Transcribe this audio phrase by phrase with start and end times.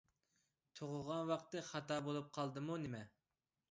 [0.79, 3.09] تۇغۇلغان ۋاقتى خاتا بولۇپ قالدىمۇ نېمە؟